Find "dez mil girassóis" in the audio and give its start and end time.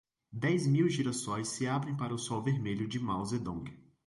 0.33-1.47